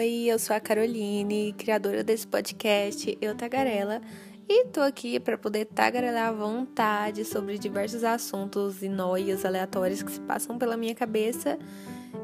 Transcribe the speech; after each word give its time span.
Oi, 0.00 0.28
eu 0.28 0.38
sou 0.38 0.56
a 0.56 0.60
Caroline, 0.60 1.54
criadora 1.58 2.02
desse 2.02 2.26
podcast 2.26 3.18
Eu 3.20 3.34
Tagarela, 3.34 4.00
e 4.48 4.64
tô 4.68 4.80
aqui 4.80 5.20
para 5.20 5.36
poder 5.36 5.66
tagarelar 5.66 6.28
à 6.28 6.32
vontade 6.32 7.22
sobre 7.22 7.58
diversos 7.58 8.02
assuntos 8.02 8.82
e 8.82 8.88
noias 8.88 9.44
aleatórias 9.44 10.02
que 10.02 10.10
se 10.10 10.20
passam 10.22 10.56
pela 10.56 10.74
minha 10.74 10.94
cabeça 10.94 11.58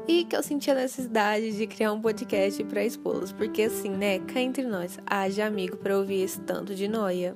e 0.07 0.25
que 0.25 0.35
eu 0.35 0.41
senti 0.41 0.71
a 0.71 0.73
necessidade 0.73 1.55
de 1.55 1.67
criar 1.67 1.93
um 1.93 2.01
podcast 2.01 2.63
para 2.63 2.83
expô-los, 2.83 3.31
porque 3.31 3.61
assim, 3.61 3.91
né, 3.91 4.17
cá 4.21 4.41
entre 4.41 4.63
nós, 4.63 4.97
haja 5.05 5.45
amigo 5.45 5.77
para 5.77 5.95
ouvir 5.95 6.23
esse 6.23 6.41
tanto 6.41 6.73
de 6.73 6.87
noia. 6.87 7.35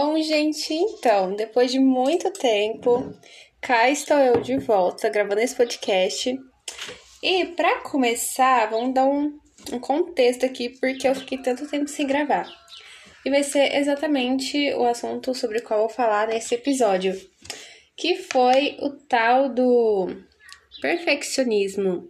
Bom, 0.00 0.16
gente, 0.22 0.72
então, 0.72 1.34
depois 1.34 1.72
de 1.72 1.80
muito 1.80 2.30
tempo, 2.30 3.12
cá 3.60 3.90
estou 3.90 4.16
eu 4.16 4.40
de 4.40 4.56
volta 4.56 5.08
gravando 5.08 5.40
esse 5.40 5.56
podcast. 5.56 6.38
E 7.20 7.46
para 7.46 7.80
começar, 7.80 8.70
vamos 8.70 8.94
dar 8.94 9.06
um, 9.06 9.36
um 9.72 9.80
contexto 9.80 10.46
aqui, 10.46 10.68
porque 10.68 11.08
eu 11.08 11.16
fiquei 11.16 11.38
tanto 11.38 11.66
tempo 11.66 11.88
sem 11.88 12.06
gravar. 12.06 12.48
E 13.26 13.30
vai 13.30 13.42
ser 13.42 13.74
exatamente 13.74 14.72
o 14.74 14.84
assunto 14.84 15.34
sobre 15.34 15.58
o 15.58 15.62
qual 15.64 15.80
eu 15.80 15.86
vou 15.88 15.96
falar 15.96 16.28
nesse 16.28 16.54
episódio, 16.54 17.20
que 17.96 18.14
foi 18.18 18.76
o 18.78 18.90
tal 18.90 19.48
do 19.48 20.14
perfeccionismo. 20.80 22.08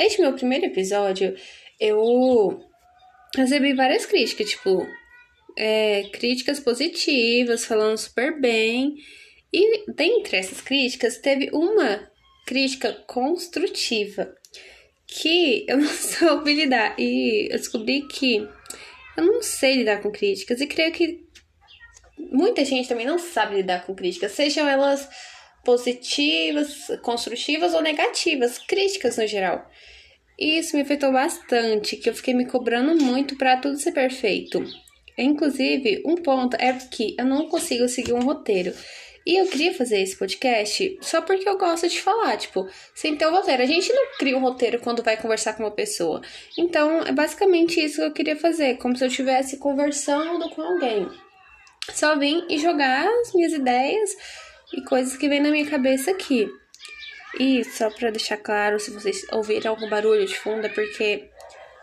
Neste 0.00 0.20
meu 0.20 0.32
primeiro 0.32 0.66
episódio, 0.66 1.36
eu 1.78 2.60
recebi 3.36 3.72
várias 3.72 4.04
críticas, 4.04 4.50
tipo, 4.50 4.84
é, 5.56 6.04
críticas 6.12 6.60
positivas, 6.60 7.64
falando 7.64 7.98
super 7.98 8.40
bem. 8.40 8.94
E 9.52 9.90
dentre 9.92 10.36
essas 10.36 10.60
críticas, 10.60 11.18
teve 11.18 11.50
uma 11.52 12.08
crítica 12.46 12.92
construtiva 13.06 14.34
que 15.06 15.64
eu 15.68 15.76
não 15.78 15.88
soube 15.88 16.54
lidar. 16.54 16.94
E 16.98 17.48
eu 17.50 17.58
descobri 17.58 18.06
que 18.08 18.48
eu 19.16 19.24
não 19.24 19.42
sei 19.42 19.76
lidar 19.76 20.00
com 20.00 20.10
críticas. 20.10 20.60
E 20.60 20.66
creio 20.66 20.92
que 20.92 21.24
muita 22.18 22.64
gente 22.64 22.88
também 22.88 23.06
não 23.06 23.18
sabe 23.18 23.56
lidar 23.56 23.84
com 23.84 23.94
críticas, 23.94 24.32
sejam 24.32 24.68
elas 24.68 25.08
positivas, 25.64 26.86
construtivas 27.02 27.74
ou 27.74 27.82
negativas, 27.82 28.58
críticas 28.58 29.16
no 29.16 29.26
geral. 29.26 29.68
E 30.38 30.58
isso 30.58 30.74
me 30.74 30.82
afetou 30.82 31.12
bastante, 31.12 31.96
que 31.96 32.08
eu 32.08 32.14
fiquei 32.14 32.32
me 32.32 32.46
cobrando 32.46 32.96
muito 32.96 33.36
para 33.36 33.58
tudo 33.58 33.78
ser 33.78 33.92
perfeito. 33.92 34.64
Inclusive, 35.22 36.02
um 36.04 36.16
ponto 36.16 36.56
é 36.56 36.72
que 36.72 37.14
eu 37.18 37.24
não 37.24 37.48
consigo 37.48 37.88
seguir 37.88 38.12
um 38.12 38.20
roteiro. 38.20 38.72
E 39.26 39.36
eu 39.36 39.46
queria 39.46 39.74
fazer 39.74 40.00
esse 40.00 40.16
podcast 40.16 40.98
só 41.02 41.20
porque 41.20 41.46
eu 41.46 41.58
gosto 41.58 41.86
de 41.88 42.00
falar, 42.00 42.38
tipo, 42.38 42.66
sem 42.94 43.16
ter 43.16 43.26
um 43.26 43.32
roteiro. 43.32 43.62
A 43.62 43.66
gente 43.66 43.92
não 43.92 44.06
cria 44.18 44.36
um 44.36 44.40
roteiro 44.40 44.80
quando 44.80 45.02
vai 45.02 45.16
conversar 45.16 45.52
com 45.52 45.62
uma 45.62 45.70
pessoa. 45.70 46.22
Então, 46.56 47.02
é 47.02 47.12
basicamente 47.12 47.78
isso 47.84 47.96
que 47.96 48.02
eu 48.02 48.12
queria 48.12 48.36
fazer, 48.36 48.78
como 48.78 48.96
se 48.96 49.04
eu 49.04 49.08
estivesse 49.08 49.58
conversando 49.58 50.48
com 50.50 50.62
alguém. 50.62 51.06
Só 51.92 52.18
vim 52.18 52.46
e 52.48 52.58
jogar 52.58 53.06
as 53.06 53.34
minhas 53.34 53.52
ideias 53.52 54.10
e 54.72 54.82
coisas 54.82 55.16
que 55.16 55.28
vêm 55.28 55.40
na 55.40 55.50
minha 55.50 55.68
cabeça 55.68 56.10
aqui. 56.10 56.48
E 57.38 57.62
só 57.64 57.90
para 57.90 58.10
deixar 58.10 58.38
claro, 58.38 58.80
se 58.80 58.90
vocês 58.90 59.24
ouvirem 59.32 59.68
algum 59.68 59.88
barulho 59.88 60.26
de 60.26 60.34
fundo, 60.34 60.66
é 60.66 60.70
porque, 60.70 61.28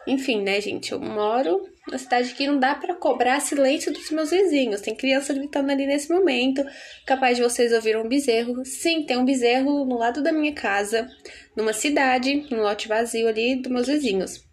enfim, 0.08 0.42
né, 0.42 0.60
gente, 0.60 0.92
eu 0.92 1.00
moro 1.00 1.70
uma 1.88 1.98
cidade 1.98 2.34
que 2.34 2.46
não 2.46 2.60
dá 2.60 2.76
para 2.76 2.94
cobrar 2.96 3.40
silêncio 3.40 3.92
dos 3.94 4.12
meus 4.12 4.30
vizinhos. 4.30 4.82
Tem 4.82 4.96
criança 4.96 5.34
gritando 5.34 5.72
ali 5.72 5.86
nesse 5.86 6.12
momento, 6.12 6.64
capaz 7.06 7.38
de 7.38 7.44
vocês 7.44 7.72
ouvirem 7.72 8.02
um 8.02 8.08
bezerro. 8.08 8.64
Sim, 8.66 9.04
tem 9.04 9.18
um 9.18 9.26
bezerro 9.26 9.86
no 9.86 9.98
lado 9.98 10.22
da 10.22 10.32
minha 10.32 10.54
casa, 10.54 11.10
numa 11.56 11.74
cidade, 11.74 12.46
num 12.52 12.62
lote 12.62 12.88
vazio 12.88 13.28
ali 13.28 13.56
dos 13.56 13.72
meus 13.72 13.88
vizinhos. 13.88 14.46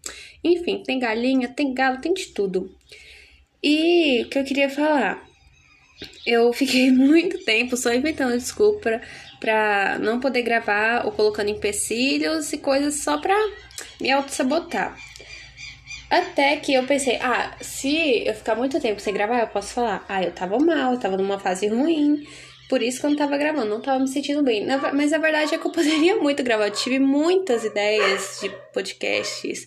Enfim, 0.42 0.82
tem 0.84 0.98
galinha, 0.98 1.48
tem 1.48 1.74
galo, 1.74 2.00
tem 2.00 2.14
de 2.14 2.26
tudo. 2.26 2.74
E 3.62 4.22
o 4.22 4.28
que 4.28 4.38
eu 4.38 4.44
queria 4.44 4.68
falar? 4.68 5.24
Eu 6.26 6.52
fiquei 6.52 6.90
muito 6.92 7.44
tempo 7.44 7.76
só 7.76 7.92
inventando 7.92 8.38
desculpa 8.38 9.00
pra 9.40 9.98
não 9.98 10.20
poder 10.20 10.42
gravar 10.42 11.04
ou 11.04 11.12
colocando 11.12 11.50
empecilhos 11.50 12.52
e 12.52 12.58
coisas 12.58 13.02
só 13.02 13.18
pra 13.18 13.36
me 14.00 14.10
auto-sabotar. 14.10 14.96
Até 16.10 16.56
que 16.56 16.74
eu 16.74 16.84
pensei, 16.84 17.16
ah, 17.20 17.56
se 17.60 18.26
eu 18.26 18.34
ficar 18.34 18.54
muito 18.54 18.80
tempo 18.80 19.00
sem 19.00 19.12
gravar, 19.12 19.40
eu 19.40 19.46
posso 19.48 19.74
falar, 19.74 20.04
ah, 20.08 20.22
eu 20.22 20.32
tava 20.32 20.58
mal, 20.58 20.92
eu 20.92 21.00
tava 21.00 21.16
numa 21.16 21.38
fase 21.38 21.66
ruim, 21.66 22.26
por 22.68 22.82
isso 22.82 23.00
que 23.00 23.06
eu 23.06 23.10
não 23.10 23.16
tava 23.16 23.36
gravando, 23.36 23.68
não 23.68 23.80
tava 23.80 23.98
me 23.98 24.08
sentindo 24.08 24.42
bem. 24.42 24.66
Mas 24.92 25.12
a 25.12 25.18
verdade 25.18 25.54
é 25.54 25.58
que 25.58 25.66
eu 25.66 25.72
poderia 25.72 26.16
muito 26.16 26.42
gravar, 26.42 26.66
eu 26.66 26.72
tive 26.72 26.98
muitas 26.98 27.64
ideias 27.64 28.38
de 28.40 28.50
podcasts 28.72 29.66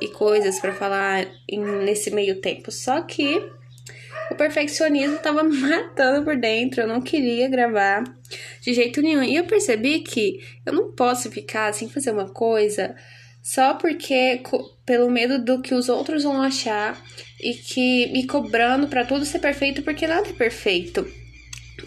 e 0.00 0.08
coisas 0.08 0.60
para 0.60 0.72
falar 0.72 1.26
nesse 1.84 2.10
meio 2.10 2.40
tempo, 2.40 2.70
só 2.70 3.00
que 3.00 3.50
o 4.30 4.34
perfeccionismo 4.34 5.18
tava 5.18 5.42
me 5.44 5.56
matando 5.56 6.24
por 6.24 6.36
dentro, 6.36 6.82
eu 6.82 6.86
não 6.86 7.00
queria 7.00 7.48
gravar 7.48 8.04
de 8.60 8.74
jeito 8.74 9.00
nenhum. 9.00 9.22
E 9.22 9.36
eu 9.36 9.44
percebi 9.44 10.00
que 10.00 10.40
eu 10.64 10.72
não 10.72 10.92
posso 10.92 11.30
ficar 11.30 11.72
sem 11.72 11.88
fazer 11.88 12.10
uma 12.10 12.28
coisa 12.28 12.94
só 13.48 13.72
porque 13.72 14.42
pelo 14.84 15.10
medo 15.10 15.42
do 15.42 15.62
que 15.62 15.74
os 15.74 15.88
outros 15.88 16.22
vão 16.22 16.42
achar 16.42 17.02
e 17.40 17.54
que 17.54 18.08
me 18.08 18.26
cobrando 18.26 18.88
para 18.88 19.06
tudo 19.06 19.24
ser 19.24 19.38
perfeito 19.38 19.80
porque 19.80 20.06
nada 20.06 20.28
é 20.28 20.34
perfeito. 20.34 21.10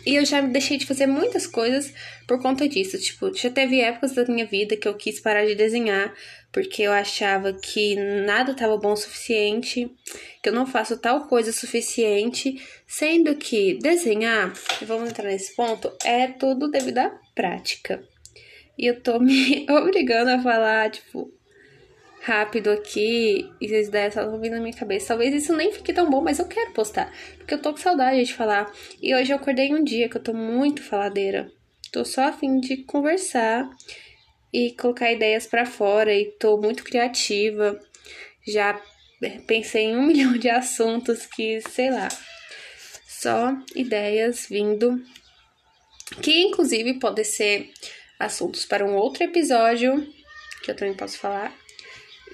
E 0.03 0.15
eu 0.15 0.25
já 0.25 0.41
deixei 0.41 0.77
de 0.77 0.87
fazer 0.87 1.05
muitas 1.05 1.45
coisas 1.45 1.93
por 2.25 2.41
conta 2.41 2.67
disso. 2.67 2.97
Tipo, 2.97 3.31
já 3.37 3.51
teve 3.51 3.79
épocas 3.79 4.15
da 4.15 4.25
minha 4.25 4.47
vida 4.47 4.75
que 4.75 4.87
eu 4.87 4.95
quis 4.95 5.19
parar 5.19 5.45
de 5.45 5.53
desenhar 5.53 6.11
porque 6.51 6.81
eu 6.81 6.91
achava 6.91 7.53
que 7.53 7.95
nada 8.25 8.53
estava 8.53 8.75
bom 8.77 8.93
o 8.93 8.97
suficiente, 8.97 9.87
que 10.41 10.49
eu 10.49 10.53
não 10.53 10.65
faço 10.65 10.97
tal 10.97 11.27
coisa 11.27 11.51
suficiente, 11.51 12.59
sendo 12.87 13.35
que 13.35 13.75
desenhar, 13.75 14.51
vamos 14.81 15.11
entrar 15.11 15.29
nesse 15.29 15.55
ponto, 15.55 15.91
é 16.03 16.25
tudo 16.27 16.71
devido 16.71 16.97
à 16.97 17.11
prática. 17.35 18.03
E 18.75 18.87
eu 18.87 18.99
tô 18.99 19.19
me 19.19 19.63
obrigando 19.69 20.31
a 20.31 20.41
falar, 20.41 20.89
tipo, 20.89 21.31
rápido 22.21 22.69
aqui 22.69 23.51
e 23.59 23.75
as 23.75 23.87
ideias 23.87 24.13
só 24.13 24.37
vindo 24.37 24.53
na 24.53 24.61
minha 24.61 24.75
cabeça. 24.75 25.09
Talvez 25.09 25.33
isso 25.33 25.55
nem 25.55 25.71
fique 25.71 25.91
tão 25.91 26.09
bom, 26.09 26.21
mas 26.21 26.39
eu 26.39 26.47
quero 26.47 26.71
postar, 26.71 27.11
porque 27.37 27.53
eu 27.53 27.61
tô 27.61 27.71
com 27.71 27.77
saudade 27.77 28.23
de 28.23 28.33
falar. 28.33 28.71
E 29.01 29.13
hoje 29.13 29.31
eu 29.31 29.37
acordei 29.37 29.73
um 29.73 29.83
dia 29.83 30.07
que 30.07 30.17
eu 30.17 30.23
tô 30.23 30.33
muito 30.33 30.83
faladeira. 30.83 31.51
Tô 31.91 32.05
só 32.05 32.23
a 32.23 32.33
fim 32.33 32.59
de 32.59 32.77
conversar 32.77 33.69
e 34.53 34.71
colocar 34.73 35.11
ideias 35.11 35.47
para 35.47 35.65
fora 35.65 36.13
e 36.13 36.25
tô 36.39 36.57
muito 36.57 36.83
criativa. 36.83 37.79
Já 38.47 38.79
pensei 39.47 39.85
em 39.85 39.97
um 39.97 40.03
milhão 40.07 40.33
de 40.33 40.49
assuntos 40.49 41.25
que, 41.25 41.59
sei 41.69 41.89
lá, 41.89 42.07
só 43.07 43.55
ideias 43.75 44.45
vindo 44.47 45.03
que 46.21 46.41
inclusive 46.41 46.99
podem 46.99 47.23
ser 47.23 47.71
assuntos 48.19 48.65
para 48.65 48.85
um 48.85 48.95
outro 48.95 49.23
episódio 49.23 50.05
que 50.61 50.69
eu 50.69 50.75
também 50.75 50.93
posso 50.93 51.17
falar. 51.17 51.60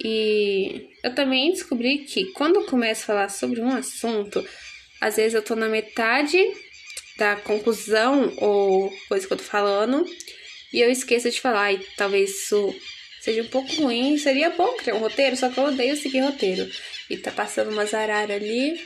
E 0.03 0.90
eu 1.03 1.13
também 1.16 1.52
descobri 1.52 2.00
que 2.00 2.25
quando 2.31 2.58
eu 2.58 2.66
começo 2.66 3.03
a 3.03 3.06
falar 3.06 3.30
sobre 3.30 3.62
um 3.62 3.69
assunto, 3.69 4.46
às 5.02 5.16
vezes 5.16 5.34
eu 5.34 5.41
tô 5.41 5.56
na 5.56 5.68
metade 5.68 6.38
da 7.18 7.35
conclusão 7.35 8.34
ou 8.38 8.94
coisa 9.08 9.25
que 9.25 9.34
eu 9.34 9.38
tô 9.38 9.44
falando 9.44 10.06
e 10.72 10.80
eu 10.80 10.91
esqueço 10.91 11.30
de 11.30 11.41
falar. 11.41 11.74
E 11.74 11.80
talvez 11.96 12.30
isso 12.30 12.75
seja 13.22 13.41
um 13.41 13.47
pouco 13.47 13.74
ruim. 13.75 14.18
Seria 14.18 14.50
bom 14.52 14.74
criar 14.74 14.96
um 14.96 15.00
roteiro, 15.00 15.35
só 15.35 15.50
que 15.50 15.58
eu 15.58 15.66
odeio 15.66 15.96
seguir 15.96 16.19
roteiro. 16.19 16.69
E 17.09 17.18
tá 17.18 17.31
passando 17.31 17.72
umas 17.72 17.94
araras 17.94 18.35
ali 18.35 18.79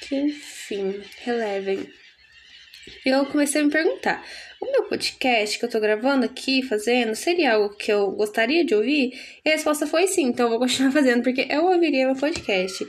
que, 0.00 0.16
enfim, 0.16 1.02
relevem. 1.22 1.88
Eu 3.04 3.26
comecei 3.26 3.60
a 3.60 3.64
me 3.64 3.70
perguntar: 3.70 4.24
o 4.60 4.70
meu 4.70 4.84
podcast 4.84 5.58
que 5.58 5.64
eu 5.64 5.70
tô 5.70 5.78
gravando 5.78 6.24
aqui, 6.24 6.62
fazendo, 6.62 7.14
seria 7.14 7.54
algo 7.54 7.76
que 7.76 7.92
eu 7.92 8.10
gostaria 8.10 8.64
de 8.64 8.74
ouvir? 8.74 9.12
E 9.44 9.48
a 9.48 9.52
resposta 9.52 9.86
foi 9.86 10.06
sim, 10.06 10.24
então 10.24 10.46
eu 10.46 10.50
vou 10.50 10.58
continuar 10.58 10.90
fazendo, 10.92 11.22
porque 11.22 11.46
eu 11.48 11.66
ouviria 11.66 12.06
meu 12.06 12.16
podcast. 12.16 12.86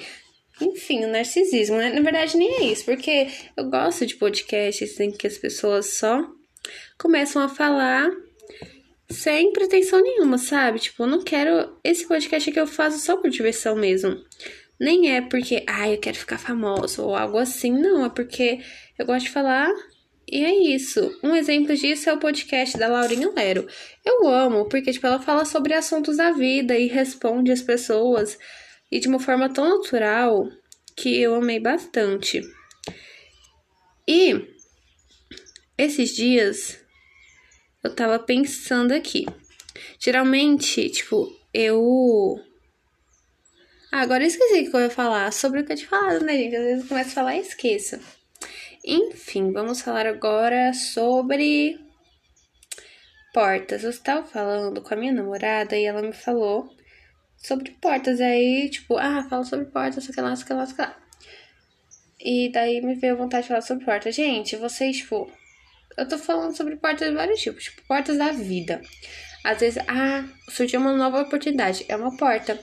Enfim, 0.61 1.05
o 1.05 1.11
narcisismo, 1.11 1.77
né? 1.77 1.91
Na 1.93 2.01
verdade, 2.01 2.35
nem 2.35 2.49
é 2.55 2.65
isso, 2.65 2.83
porque 2.83 3.27
eu 3.55 3.69
gosto 3.69 4.05
de 4.05 4.15
podcasts 4.15 4.99
em 4.99 5.11
que 5.11 5.27
as 5.27 5.37
pessoas 5.37 5.93
só 5.93 6.27
começam 6.97 7.41
a 7.41 7.47
falar 7.47 8.09
sem 9.09 9.51
pretensão 9.53 10.01
nenhuma, 10.01 10.37
sabe? 10.37 10.79
Tipo, 10.79 11.03
eu 11.03 11.07
não 11.07 11.23
quero. 11.23 11.77
Esse 11.83 12.07
podcast 12.07 12.51
que 12.51 12.59
eu 12.59 12.67
faço 12.67 12.99
só 12.99 13.15
por 13.17 13.29
diversão 13.29 13.75
mesmo. 13.75 14.17
Nem 14.79 15.11
é 15.11 15.21
porque, 15.21 15.63
ah, 15.67 15.89
eu 15.89 15.97
quero 15.97 16.17
ficar 16.17 16.37
famoso 16.37 17.03
ou 17.03 17.15
algo 17.15 17.37
assim, 17.37 17.71
não. 17.71 18.05
É 18.05 18.09
porque 18.09 18.59
eu 18.97 19.05
gosto 19.05 19.25
de 19.25 19.31
falar 19.31 19.69
e 20.31 20.43
é 20.43 20.75
isso. 20.75 21.17
Um 21.23 21.35
exemplo 21.35 21.75
disso 21.75 22.09
é 22.09 22.13
o 22.13 22.19
podcast 22.19 22.77
da 22.77 22.87
Laurinha 22.87 23.31
Lero. 23.31 23.67
Eu 24.05 24.27
amo, 24.27 24.67
porque 24.69 24.91
tipo, 24.91 25.05
ela 25.07 25.19
fala 25.19 25.45
sobre 25.45 25.73
assuntos 25.73 26.17
da 26.17 26.31
vida 26.31 26.77
e 26.77 26.87
responde 26.87 27.51
as 27.51 27.61
pessoas 27.61 28.37
e 28.91 28.99
de 28.99 29.07
uma 29.07 29.19
forma 29.19 29.51
tão 29.51 29.67
natural 29.67 30.49
que 30.95 31.19
eu 31.21 31.35
amei 31.35 31.59
bastante. 31.59 32.41
E 34.07 34.47
esses 35.77 36.15
dias 36.15 36.79
eu 37.83 37.93
tava 37.95 38.19
pensando 38.19 38.93
aqui. 38.93 39.25
Geralmente, 39.99 40.89
tipo, 40.89 41.31
eu. 41.53 42.39
Ah, 43.91 44.01
agora 44.01 44.23
eu 44.23 44.27
esqueci 44.27 44.61
o 44.61 44.71
que 44.71 44.75
eu 44.75 44.81
ia 44.81 44.89
falar. 44.89 45.31
Sobre 45.31 45.61
o 45.61 45.65
que 45.65 45.71
eu 45.71 45.77
te 45.77 45.87
falado, 45.87 46.23
né, 46.25 46.37
gente? 46.37 46.55
Às 46.55 46.63
vezes 46.63 46.83
eu 46.83 46.89
começo 46.89 47.09
a 47.09 47.13
falar 47.13 47.35
e 47.35 47.41
esqueço. 47.41 47.99
Enfim, 48.85 49.51
vamos 49.51 49.81
falar 49.81 50.07
agora 50.07 50.73
sobre 50.73 51.77
portas. 53.33 53.83
Eu 53.83 53.89
estava 53.89 54.25
falando 54.25 54.81
com 54.81 54.93
a 54.93 54.97
minha 54.97 55.11
namorada 55.11 55.77
e 55.77 55.85
ela 55.85 56.01
me 56.01 56.13
falou 56.13 56.69
sobre 57.37 57.71
portas. 57.71 58.21
Aí, 58.21 58.69
tipo, 58.69 58.97
ah, 58.97 59.25
fala 59.29 59.43
sobre 59.43 59.65
portas, 59.65 60.03
sei 60.03 60.23
lá, 60.23 60.35
sei 60.35 60.55
lá, 60.55 60.65
sei 60.65 60.77
lá. 60.77 60.97
E 62.19 62.51
daí 62.51 62.81
me 62.81 62.95
veio 62.95 63.17
vontade 63.17 63.43
de 63.43 63.49
falar 63.49 63.61
sobre 63.61 63.85
portas. 63.85 64.15
Gente, 64.15 64.55
vocês, 64.55 64.97
tipo, 64.97 65.29
eu 65.97 66.07
tô 66.07 66.17
falando 66.17 66.55
sobre 66.55 66.77
portas 66.77 67.09
de 67.09 67.15
vários 67.15 67.41
tipos, 67.41 67.65
tipo, 67.65 67.81
portas 67.87 68.17
da 68.17 68.31
vida. 68.31 68.81
Às 69.43 69.59
vezes, 69.59 69.83
ah, 69.87 70.25
surgiu 70.49 70.79
uma 70.79 70.93
nova 70.93 71.21
oportunidade, 71.21 71.85
é 71.87 71.95
uma 71.95 72.15
porta. 72.15 72.59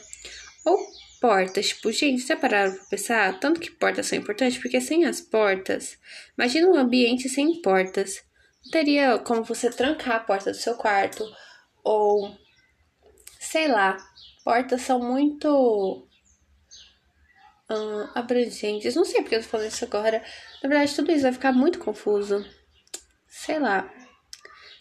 Ou 0.65 0.79
portas, 1.21 1.69
tipo, 1.69 1.91
gente, 1.93 2.23
você 2.23 2.37
pararam 2.37 2.75
pra 2.75 2.85
pensar? 2.85 3.39
Tanto 3.41 3.61
que 3.61 3.71
portas 3.71 4.07
são 4.07 4.19
importantes, 4.19 4.59
porque 4.59 4.81
sem 4.81 5.05
as 5.05 5.21
portas, 5.21 5.99
imagina 6.37 6.69
um 6.69 6.77
ambiente 6.77 7.29
sem 7.29 7.61
portas. 7.61 8.23
Não 8.65 8.71
teria 8.71 9.19
como 9.19 9.45
você 9.45 9.71
trancar 9.71 10.17
a 10.17 10.21
porta 10.21 10.51
do 10.51 10.57
seu 10.57 10.75
quarto, 10.75 11.25
ou 11.85 12.37
sei 13.39 13.69
lá, 13.69 13.97
portas 14.45 14.83
são 14.83 14.99
muito 14.99 16.09
hum, 17.71 18.09
abrangentes. 18.15 18.95
Não 18.95 19.05
sei 19.05 19.23
porque 19.23 19.37
eu 19.37 19.43
tô 19.43 19.49
falando 19.49 19.69
isso 19.69 19.85
agora. 19.85 20.23
Na 20.63 20.69
verdade, 20.69 20.95
tudo 20.95 21.13
isso 21.13 21.23
vai 21.23 21.33
ficar 21.33 21.53
muito 21.53 21.79
confuso. 21.79 22.45
Sei 23.29 23.59
lá. 23.59 23.93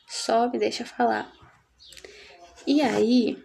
Só 0.07 0.49
me 0.49 0.57
deixa 0.57 0.85
falar. 0.85 1.31
E 2.65 2.81
aí. 2.81 3.37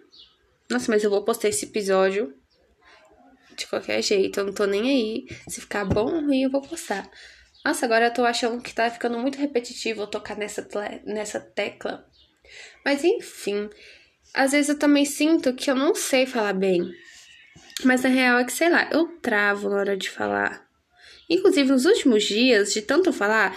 Nossa, 0.71 0.91
mas 0.91 1.03
eu 1.03 1.11
vou 1.11 1.25
postar 1.25 1.49
esse 1.49 1.67
episódio 1.67 2.40
de 3.61 3.67
qualquer 3.67 4.03
jeito. 4.03 4.41
Eu 4.41 4.47
não 4.47 4.53
tô 4.53 4.67
nem 4.67 4.83
aí. 4.83 5.27
Se 5.49 5.61
ficar 5.61 5.85
bom 5.85 6.13
ou 6.13 6.21
ruim, 6.21 6.43
eu 6.43 6.51
vou 6.51 6.61
postar. 6.61 7.09
Nossa, 7.65 7.85
agora 7.85 8.07
eu 8.07 8.15
tô 8.15 8.25
achando 8.25 8.61
que 8.63 8.75
tá 8.75 8.91
ficando 8.91 9.19
muito 9.19 9.39
repetitivo 9.39 10.03
eu 10.03 10.07
tocar 10.07 10.37
nessa, 10.37 10.67
nessa 11.05 11.39
tecla. 11.41 12.07
Mas 12.85 13.05
enfim. 13.05 13.69
Às 14.33 14.53
vezes 14.53 14.69
eu 14.69 14.79
também 14.79 15.05
sinto 15.05 15.53
que 15.55 15.71
eu 15.71 15.75
não 15.75 15.95
sei 15.95 16.27
falar 16.27 16.53
bem. 16.53 16.91
Mas 17.85 18.05
a 18.05 18.09
real 18.09 18.39
é 18.39 18.45
que, 18.45 18.53
sei 18.53 18.69
lá, 18.69 18.89
eu 18.93 19.07
travo 19.21 19.69
na 19.69 19.77
hora 19.77 19.97
de 19.97 20.11
falar. 20.11 20.67
Inclusive, 21.29 21.71
nos 21.71 21.85
últimos 21.85 22.25
dias, 22.25 22.73
de 22.73 22.83
tanto 22.83 23.13
falar, 23.13 23.57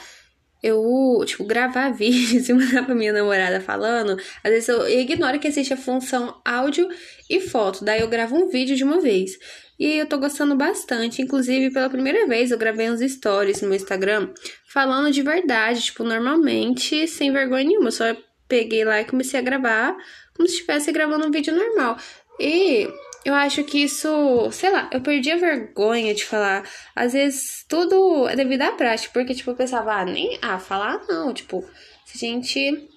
eu, 0.63 1.21
tipo, 1.25 1.43
gravar 1.43 1.89
vídeos 1.93 2.47
e 2.47 2.53
mandar 2.53 2.85
pra 2.85 2.95
minha 2.95 3.11
namorada 3.11 3.59
falando, 3.59 4.17
às 4.43 4.51
vezes 4.51 4.69
eu 4.69 4.87
ignoro 4.89 5.39
que 5.39 5.47
existe 5.47 5.73
a 5.73 5.77
função 5.77 6.39
áudio 6.45 6.87
e 7.29 7.41
foto. 7.41 7.83
Daí 7.83 7.99
eu 7.99 8.07
gravo 8.07 8.35
um 8.35 8.47
vídeo 8.47 8.75
de 8.75 8.83
uma 8.83 9.01
vez. 9.01 9.37
E 9.77 9.97
eu 9.97 10.05
tô 10.05 10.17
gostando 10.17 10.55
bastante. 10.55 11.21
Inclusive, 11.21 11.71
pela 11.71 11.89
primeira 11.89 12.25
vez, 12.25 12.51
eu 12.51 12.57
gravei 12.57 12.89
uns 12.89 13.01
stories 13.01 13.61
no 13.61 13.67
meu 13.67 13.75
Instagram 13.75 14.29
falando 14.65 15.11
de 15.11 15.21
verdade, 15.21 15.81
tipo, 15.81 16.03
normalmente, 16.03 17.07
sem 17.07 17.31
vergonha 17.33 17.65
nenhuma. 17.65 17.87
Eu 17.87 17.91
só 17.91 18.15
peguei 18.47 18.85
lá 18.85 19.01
e 19.01 19.05
comecei 19.05 19.39
a 19.39 19.43
gravar 19.43 19.95
como 20.35 20.47
se 20.47 20.55
estivesse 20.55 20.91
gravando 20.91 21.27
um 21.27 21.31
vídeo 21.31 21.53
normal. 21.53 21.97
E 22.39 22.87
eu 23.25 23.33
acho 23.33 23.63
que 23.63 23.83
isso, 23.83 24.51
sei 24.51 24.69
lá, 24.69 24.89
eu 24.91 25.01
perdi 25.01 25.31
a 25.31 25.37
vergonha 25.37 26.13
de 26.13 26.25
falar. 26.25 26.67
Às 26.95 27.13
vezes 27.13 27.65
tudo 27.67 28.27
é 28.27 28.35
devido 28.35 28.63
à 28.63 28.71
prática, 28.73 29.11
porque, 29.13 29.33
tipo, 29.33 29.51
eu 29.51 29.55
pensava, 29.55 29.93
ah, 29.93 30.05
nem. 30.05 30.37
Ah, 30.41 30.59
falar 30.59 31.01
não. 31.07 31.33
Tipo, 31.33 31.63
se 32.05 32.25
a 32.25 32.29
gente. 32.29 32.89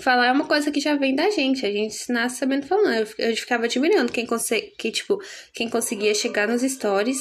Falar 0.00 0.26
é 0.26 0.32
uma 0.32 0.46
coisa 0.46 0.72
que 0.72 0.80
já 0.80 0.96
vem 0.96 1.14
da 1.14 1.30
gente, 1.30 1.64
a 1.64 1.70
gente 1.70 2.10
nasce 2.10 2.38
sabendo 2.38 2.66
falando. 2.66 2.94
Eu, 3.18 3.28
eu 3.28 3.36
ficava 3.36 3.66
admirando 3.66 4.10
quem, 4.10 4.26
consegue, 4.26 4.72
que, 4.78 4.90
tipo, 4.90 5.22
quem 5.52 5.68
conseguia 5.68 6.14
chegar 6.14 6.48
nos 6.48 6.62
stories 6.62 7.18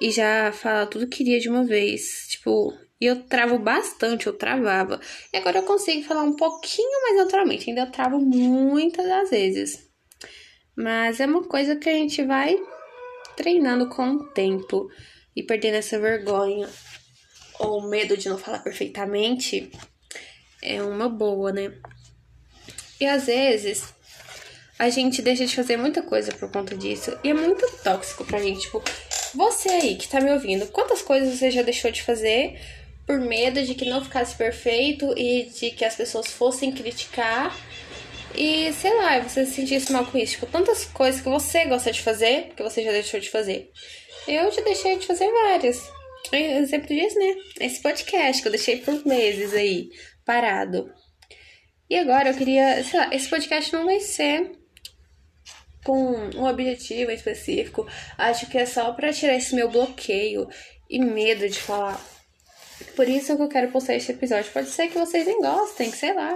e 0.00 0.10
já 0.10 0.52
falar 0.52 0.86
tudo 0.86 1.08
que 1.08 1.18
queria 1.18 1.40
de 1.40 1.50
uma 1.50 1.64
vez. 1.64 2.28
Tipo, 2.30 2.72
e 3.00 3.06
eu 3.06 3.24
travo 3.24 3.58
bastante, 3.58 4.26
eu 4.26 4.32
travava. 4.32 5.00
E 5.32 5.36
agora 5.36 5.58
eu 5.58 5.64
consigo 5.64 6.02
falar 6.04 6.22
um 6.22 6.36
pouquinho 6.36 7.02
mais 7.02 7.16
naturalmente. 7.24 7.68
Ainda 7.68 7.86
travo 7.86 8.18
muitas 8.20 9.06
das 9.06 9.30
vezes. 9.30 9.93
Mas 10.76 11.20
é 11.20 11.26
uma 11.26 11.44
coisa 11.44 11.76
que 11.76 11.88
a 11.88 11.92
gente 11.92 12.22
vai 12.24 12.56
treinando 13.36 13.88
com 13.88 14.10
o 14.10 14.24
tempo 14.24 14.88
e 15.34 15.42
perdendo 15.42 15.74
essa 15.74 15.98
vergonha 15.98 16.68
ou 17.58 17.88
medo 17.88 18.16
de 18.16 18.28
não 18.28 18.38
falar 18.38 18.60
perfeitamente. 18.60 19.70
É 20.62 20.82
uma 20.82 21.08
boa, 21.08 21.52
né? 21.52 21.72
E 23.00 23.06
às 23.06 23.26
vezes 23.26 23.92
a 24.78 24.88
gente 24.88 25.22
deixa 25.22 25.46
de 25.46 25.54
fazer 25.54 25.76
muita 25.76 26.02
coisa 26.02 26.32
por 26.32 26.50
conta 26.50 26.76
disso. 26.76 27.16
E 27.22 27.30
é 27.30 27.34
muito 27.34 27.64
tóxico 27.82 28.24
pra 28.24 28.40
gente. 28.40 28.62
Tipo, 28.62 28.82
você 29.34 29.68
aí 29.68 29.96
que 29.96 30.08
tá 30.08 30.20
me 30.20 30.32
ouvindo, 30.32 30.66
quantas 30.68 31.02
coisas 31.02 31.38
você 31.38 31.50
já 31.50 31.62
deixou 31.62 31.90
de 31.90 32.02
fazer 32.02 32.58
por 33.06 33.18
medo 33.20 33.62
de 33.62 33.74
que 33.74 33.84
não 33.84 34.02
ficasse 34.02 34.34
perfeito 34.34 35.12
e 35.16 35.44
de 35.44 35.70
que 35.70 35.84
as 35.84 35.94
pessoas 35.94 36.28
fossem 36.28 36.72
criticar. 36.72 37.56
E 38.34 38.72
sei 38.72 38.94
lá, 38.94 39.20
você 39.20 39.46
se 39.46 39.52
sentisse 39.52 39.92
mal 39.92 40.06
com 40.06 40.18
isso. 40.18 40.32
Tipo, 40.32 40.46
tantas 40.46 40.84
coisas 40.86 41.20
que 41.20 41.28
você 41.28 41.64
gosta 41.66 41.92
de 41.92 42.02
fazer, 42.02 42.52
que 42.56 42.62
você 42.62 42.82
já 42.82 42.90
deixou 42.90 43.20
de 43.20 43.30
fazer. 43.30 43.70
Eu 44.26 44.50
já 44.50 44.62
deixei 44.62 44.98
de 44.98 45.06
fazer 45.06 45.30
várias. 45.30 45.90
Exemplo 46.32 46.88
disso, 46.88 47.18
né? 47.18 47.36
Esse 47.60 47.80
podcast 47.80 48.42
que 48.42 48.48
eu 48.48 48.52
deixei 48.52 48.78
por 48.78 49.06
meses 49.06 49.52
aí, 49.52 49.90
parado. 50.24 50.92
E 51.88 51.96
agora 51.96 52.30
eu 52.30 52.34
queria, 52.34 52.82
sei 52.82 52.98
lá, 52.98 53.10
esse 53.12 53.28
podcast 53.28 53.72
não 53.72 53.84
vai 53.84 54.00
ser 54.00 54.52
com 55.84 56.00
um 56.34 56.44
objetivo 56.46 57.10
específico. 57.10 57.86
Acho 58.16 58.46
que 58.48 58.56
é 58.56 58.64
só 58.64 58.92
para 58.92 59.12
tirar 59.12 59.36
esse 59.36 59.54
meu 59.54 59.68
bloqueio 59.68 60.48
e 60.88 60.98
medo 60.98 61.48
de 61.48 61.60
falar 61.60 62.02
por 62.96 63.08
isso 63.08 63.36
que 63.36 63.42
eu 63.42 63.48
quero 63.48 63.70
postar 63.70 63.94
este 63.94 64.12
episódio. 64.12 64.52
Pode 64.52 64.68
ser 64.68 64.88
que 64.88 64.98
vocês 64.98 65.26
nem 65.26 65.40
gostem, 65.40 65.90
sei 65.90 66.12
lá. 66.14 66.34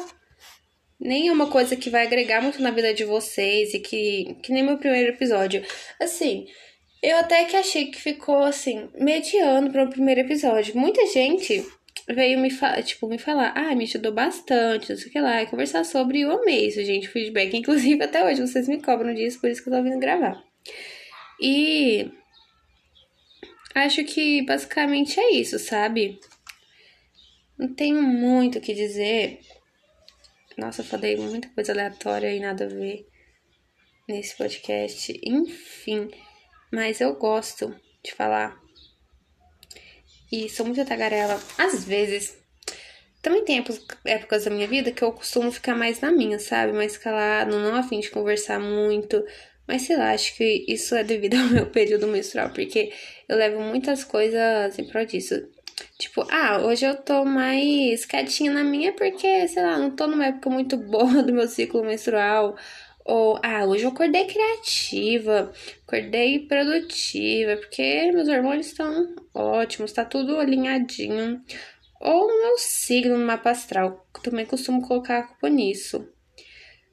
Nem 1.00 1.28
é 1.28 1.32
uma 1.32 1.48
coisa 1.48 1.76
que 1.76 1.90
vai 1.90 2.06
agregar 2.06 2.40
muito 2.40 2.60
na 2.60 2.70
vida 2.70 2.92
de 2.92 3.04
vocês 3.04 3.72
e 3.72 3.78
que, 3.78 4.36
que 4.42 4.52
nem 4.52 4.64
meu 4.64 4.78
primeiro 4.78 5.12
episódio. 5.12 5.64
Assim, 6.00 6.46
eu 7.02 7.16
até 7.18 7.44
que 7.44 7.56
achei 7.56 7.86
que 7.86 8.00
ficou 8.00 8.42
assim, 8.42 8.88
mediano 8.94 9.70
para 9.70 9.84
o 9.84 9.90
primeiro 9.90 10.22
episódio. 10.22 10.76
Muita 10.76 11.06
gente 11.06 11.64
veio 12.08 12.38
me 12.40 12.50
falar, 12.50 12.82
tipo, 12.82 13.06
me 13.06 13.18
falar, 13.18 13.52
ah, 13.54 13.74
me 13.74 13.84
ajudou 13.84 14.12
bastante, 14.12 14.90
não 14.90 14.96
sei 14.96 15.08
o 15.08 15.12
que 15.12 15.20
lá, 15.20 15.42
e 15.42 15.46
conversar 15.46 15.84
sobre, 15.84 16.22
eu 16.22 16.32
amei 16.32 16.66
isso, 16.66 16.84
gente, 16.84 17.08
feedback. 17.08 17.54
Inclusive, 17.56 18.02
até 18.02 18.24
hoje 18.24 18.40
vocês 18.40 18.66
me 18.66 18.82
cobram 18.82 19.14
disso, 19.14 19.40
por 19.40 19.50
isso 19.50 19.62
que 19.62 19.68
eu 19.68 19.74
tô 19.74 19.82
vindo 19.82 19.98
gravar. 19.98 20.42
E 21.40 22.10
acho 23.74 24.02
que 24.04 24.42
basicamente 24.42 25.20
é 25.20 25.32
isso, 25.32 25.58
sabe? 25.58 26.18
Não 27.56 27.72
tenho 27.74 28.02
muito 28.02 28.58
o 28.58 28.60
que 28.60 28.74
dizer. 28.74 29.40
Nossa, 30.58 30.82
eu 30.82 30.86
falei 30.86 31.16
muita 31.16 31.48
coisa 31.50 31.70
aleatória 31.70 32.34
e 32.34 32.40
nada 32.40 32.64
a 32.64 32.68
ver 32.68 33.06
nesse 34.08 34.36
podcast. 34.36 35.16
Enfim, 35.22 36.10
mas 36.72 37.00
eu 37.00 37.14
gosto 37.14 37.72
de 38.02 38.12
falar. 38.12 38.60
E 40.32 40.48
sou 40.48 40.66
muito 40.66 40.84
tagarela. 40.84 41.40
Às 41.56 41.84
vezes. 41.84 42.36
Também 43.22 43.44
tem 43.44 43.64
épocas 44.04 44.44
da 44.44 44.50
minha 44.50 44.66
vida 44.66 44.90
que 44.90 45.02
eu 45.02 45.12
costumo 45.12 45.52
ficar 45.52 45.76
mais 45.76 46.00
na 46.00 46.10
minha, 46.10 46.40
sabe? 46.40 46.72
Mais 46.72 46.96
calado, 46.96 47.58
não 47.58 47.76
a 47.76 47.82
fim 47.84 48.00
de 48.00 48.10
conversar 48.10 48.58
muito. 48.58 49.24
Mas 49.66 49.82
sei 49.82 49.96
lá, 49.96 50.12
acho 50.12 50.36
que 50.36 50.64
isso 50.66 50.96
é 50.96 51.04
devido 51.04 51.34
ao 51.38 51.46
meu 51.50 51.66
período 51.66 52.08
menstrual, 52.08 52.50
porque 52.50 52.92
eu 53.28 53.36
levo 53.36 53.60
muitas 53.60 54.02
coisas 54.02 54.76
em 54.76 54.88
prol 54.88 55.04
disso. 55.04 55.34
Tipo, 55.98 56.26
ah, 56.30 56.58
hoje 56.58 56.86
eu 56.86 56.96
tô 56.96 57.24
mais 57.24 58.04
quietinha 58.04 58.52
na 58.52 58.64
minha 58.64 58.92
porque, 58.92 59.48
sei 59.48 59.62
lá, 59.62 59.78
não 59.78 59.90
tô 59.90 60.06
numa 60.06 60.26
época 60.26 60.50
muito 60.50 60.76
boa 60.76 61.22
do 61.22 61.32
meu 61.32 61.48
ciclo 61.48 61.84
menstrual. 61.84 62.56
Ou, 63.04 63.38
ah, 63.42 63.64
hoje 63.64 63.84
eu 63.84 63.90
acordei 63.90 64.26
criativa, 64.26 65.52
acordei 65.86 66.40
produtiva, 66.40 67.56
porque 67.56 68.12
meus 68.12 68.28
hormônios 68.28 68.66
estão 68.66 69.14
ótimos, 69.34 69.92
tá 69.92 70.04
tudo 70.04 70.38
alinhadinho. 70.38 71.42
Ou 72.00 72.28
no 72.28 72.42
meu 72.42 72.58
signo 72.58 73.16
no 73.18 73.24
mapa 73.26 73.50
astral, 73.50 74.06
também 74.22 74.46
costumo 74.46 74.86
colocar 74.86 75.18
a 75.18 75.22
culpa 75.22 75.48
nisso. 75.48 76.06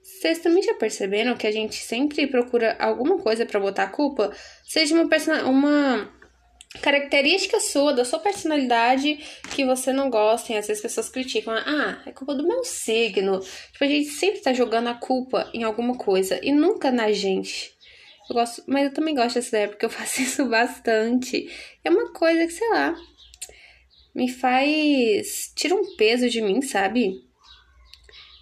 Vocês 0.02 0.40
também 0.40 0.64
já 0.64 0.74
perceberam 0.76 1.36
que 1.36 1.46
a 1.46 1.52
gente 1.52 1.76
sempre 1.76 2.26
procura 2.28 2.76
alguma 2.80 3.20
coisa 3.20 3.46
para 3.46 3.60
botar 3.60 3.84
a 3.84 3.90
culpa? 3.90 4.32
Seja 4.64 4.96
uma, 4.96 5.04
uma 5.44 6.10
característica 6.82 7.60
sua, 7.60 7.94
da 7.94 8.06
sua 8.06 8.20
personalidade 8.20 9.20
que 9.54 9.66
você 9.66 9.92
não 9.92 10.10
gosta 10.10 10.54
e 10.54 10.58
às 10.58 10.68
vezes 10.68 10.84
as 10.84 10.92
pessoas 10.92 11.10
criticam. 11.10 11.54
Ah, 11.54 12.02
é 12.06 12.12
culpa 12.12 12.36
do 12.36 12.48
meu 12.48 12.64
signo. 12.64 13.40
Tipo, 13.40 13.84
a 13.84 13.88
gente 13.88 14.10
sempre 14.10 14.42
tá 14.42 14.54
jogando 14.54 14.88
a 14.88 14.94
culpa 14.94 15.50
em 15.54 15.64
alguma 15.64 15.98
coisa 15.98 16.40
e 16.44 16.52
nunca 16.52 16.92
na 16.92 17.12
gente. 17.12 17.74
Eu 18.30 18.36
gosto, 18.36 18.64
mas 18.68 18.86
eu 18.86 18.94
também 18.94 19.14
gosto 19.14 19.36
dessa 19.36 19.50
ideia 19.50 19.68
porque 19.68 19.86
eu 19.86 19.90
faço 19.92 20.22
isso 20.22 20.46
bastante. 20.46 21.50
É 21.84 21.90
uma 21.90 22.12
coisa 22.12 22.46
que, 22.46 22.54
sei 22.54 22.70
lá, 22.70 22.96
me 24.14 24.30
faz. 24.30 25.52
tira 25.56 25.76
um 25.76 25.96
peso 25.96 26.30
de 26.30 26.42
mim, 26.42 26.62
sabe? 26.62 27.22